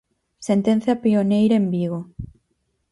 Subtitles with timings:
[0.47, 1.99] Sentenza pioneira en Vigo.